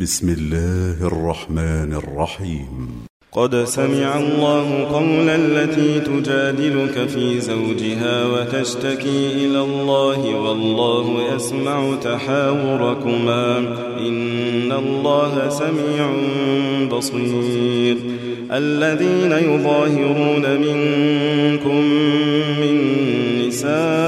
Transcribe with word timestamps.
بسم 0.00 0.28
الله 0.28 1.06
الرحمن 1.06 1.92
الرحيم. 1.92 2.88
قد 3.32 3.64
سمع 3.64 4.18
الله 4.18 4.84
قول 4.84 5.28
التي 5.28 6.00
تجادلك 6.00 7.08
في 7.08 7.40
زوجها 7.40 8.26
وتشتكي 8.26 9.32
إلى 9.32 9.60
الله 9.60 10.34
والله 10.34 11.34
يسمع 11.34 11.94
تحاوركما. 12.02 13.58
إن 13.98 14.72
الله 14.72 15.48
سميع 15.48 16.10
بصير. 16.98 17.96
الذين 18.52 19.32
يظاهرون 19.32 20.60
منكم 20.60 21.80
من 22.60 22.76
نسائهم 23.48 24.07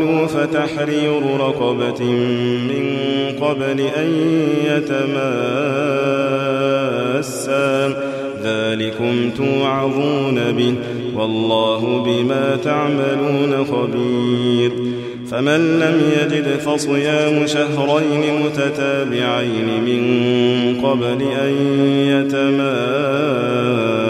قالوا 0.00 0.26
فتحرير 0.26 1.22
رقبة 1.40 2.04
من 2.68 2.84
قبل 3.40 3.80
أن 3.80 4.10
يتماسا. 4.66 5.20
ذلكم 8.44 9.30
توعظون 9.36 10.38
به 10.58 10.74
والله 11.16 11.82
بما 12.06 12.46
تعملون 12.64 13.52
خبير. 13.64 14.70
فمن 15.30 15.60
لم 15.80 15.96
يجد 16.20 16.46
فصيام 16.58 17.46
شهرين 17.46 18.24
متتابعين 18.44 19.68
من 19.84 20.02
قبل 20.84 21.20
أن 21.22 21.52
يتماسا 22.06 24.09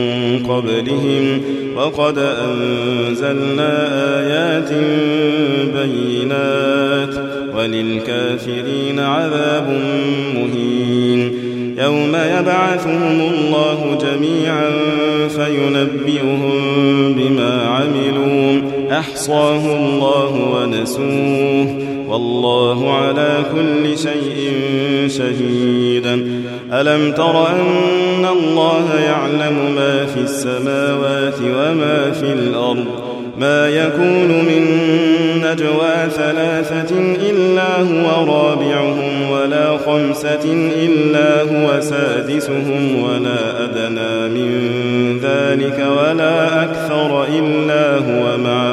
قبلهم 0.39 1.41
وقد 1.75 2.17
أنزلنا 2.17 3.87
آيات 4.19 4.69
بينات 5.75 7.15
وللكافرين 7.55 8.99
عذاب 8.99 9.67
مهين 10.35 11.51
يوم 11.77 12.15
يبعثهم 12.15 13.21
الله 13.33 13.97
جميعا 14.01 14.69
فينبئهم 15.29 16.51
بما 17.13 17.61
عملوا 17.61 17.80
أحصاه 19.01 19.75
الله 19.75 20.33
ونسوه 20.53 21.67
والله 22.09 22.93
على 22.93 23.43
كل 23.55 23.97
شيء 23.97 24.53
شهيد. 25.07 26.05
ألم 26.73 27.11
تر 27.11 27.47
أن 27.47 28.25
الله 28.25 28.99
يعلم 29.05 29.75
ما 29.75 30.05
في 30.05 30.19
السماوات 30.19 31.39
وما 31.41 32.11
في 32.11 32.33
الأرض؟ 32.33 32.85
ما 33.39 33.69
يكون 33.69 34.27
من 34.27 34.63
نجوى 35.37 36.09
ثلاثة 36.09 36.95
إلا 37.29 37.81
هو 37.81 38.25
رابعهم 38.33 39.31
ولا 39.31 39.77
خمسة 39.77 40.53
إلا 40.75 41.41
هو 41.41 41.81
سادسهم 41.81 43.03
ولا 43.03 43.63
أدنى 43.63 44.29
من 44.29 44.51
ذلك 45.23 45.87
ولا 45.97 46.63
أكثر 46.63 47.23
إلا 47.23 47.97
هو 47.97 48.37
معهم 48.37 48.60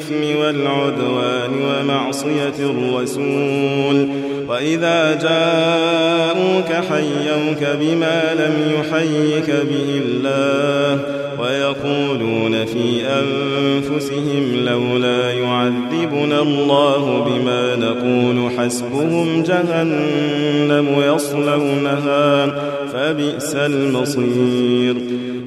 بالإثم 0.00 0.40
والعدوان 0.40 1.50
ومعصية 1.62 2.58
الرسول. 2.58 4.08
وإذا 4.48 5.18
جاءوك 5.22 6.72
حيوك 6.72 7.76
بما 7.80 8.34
لم 8.34 8.54
يحيك 8.80 9.50
به 9.50 10.02
الله 10.04 11.00
ويقولون 11.40 12.64
في 12.64 13.06
أنفسهم 13.06 14.64
لولا 14.64 15.32
يعذبنا 15.32 16.42
الله 16.42 17.24
بما 17.24 17.76
نقول 17.76 18.50
حسبهم 18.58 19.42
جهنم 19.42 21.02
يصلونها 21.14 22.46
فبئس 22.92 23.54
المصير. 23.54 24.96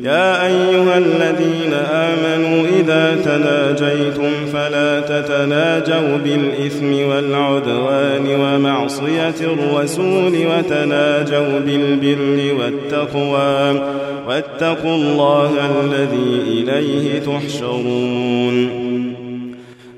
يا 0.03 0.45
أيها 0.45 0.97
الذين 0.97 1.73
آمنوا 1.91 2.67
إذا 2.79 3.15
تناجيتم 3.25 4.31
فلا 4.53 4.99
تتناجوا 4.99 6.17
بالإثم 6.17 7.09
والعدوان 7.09 8.27
ومعصية 8.27 9.35
الرسول 9.41 10.33
وتناجوا 10.47 11.59
بالبر 11.59 12.55
والتقوى 12.59 13.81
واتقوا 14.27 14.95
الله 14.95 15.51
الذي 15.83 16.41
إليه 16.47 17.19
تحشرون. 17.19 18.83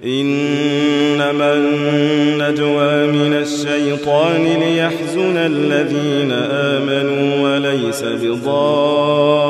إنما 0.06 1.54
النجوى 1.54 3.08
من 3.08 3.34
الشيطان 3.34 4.44
ليحزن 4.60 5.38
الذين 5.38 6.32
آمنوا 6.52 7.50
وليس 7.50 8.04
بضارهم 8.04 9.45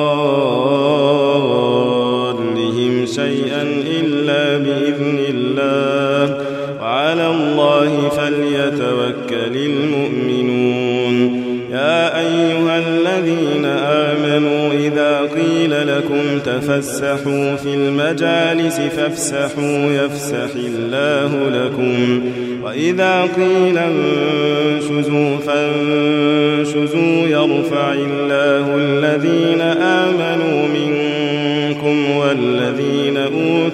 إلا 4.26 4.58
بإذن 4.58 5.20
الله. 5.30 6.38
وعلى 6.82 7.28
الله 7.30 8.10
فليتوكل 8.10 9.58
المؤمنون. 9.58 11.46
يا 11.72 12.20
أيها 12.20 12.80
الذين 12.88 13.66
آمنوا 13.66 14.74
إذا 14.74 15.20
قيل 15.20 15.88
لكم 15.88 16.40
تفسحوا 16.46 17.56
في 17.56 17.74
المجالس 17.74 18.80
فافسحوا 18.80 19.92
يفسح 19.92 20.56
الله 20.56 21.50
لكم. 21.50 22.22
وإذا 22.64 23.22
قيل 23.22 23.78
انشزوا 23.78 25.38
فانشزوا 25.38 27.28
يرفع 27.28 27.94
الله 27.94 28.76
الذين 28.76 29.62
آمنوا 29.62 30.68
والذين 30.68 30.85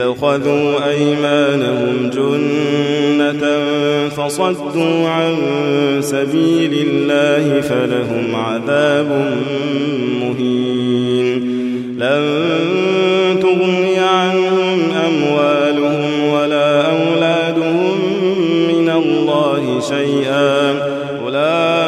اتخذوا 0.00 0.90
أيمانهم 0.90 2.10
جنة 2.10 3.42
فصدوا 4.08 5.08
عن 5.08 5.36
سبيل 6.00 6.86
الله 6.88 7.60
فلهم 7.60 8.34
عذاب 8.34 9.34
مهين. 10.20 11.38
لن 11.98 12.22
تغني 13.42 13.98
عنهم 13.98 14.78
أموالهم 15.06 16.28
ولا 16.32 16.90
أولادهم 16.90 17.98
من 18.68 18.88
الله 18.88 19.80
شيئا. 19.88 20.78
أولئك 21.24 21.87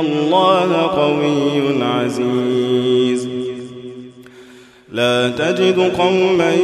الله 0.00 0.82
قوي 0.82 1.84
عزيز. 1.84 3.28
لا 4.92 5.28
تجد 5.28 5.92
قوما 5.98 6.54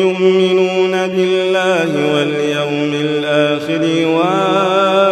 يؤمنون 0.00 1.06
بالله 1.06 2.14
واليوم 2.14 2.92
الآخر 2.94 3.82
يوادون 3.82 5.11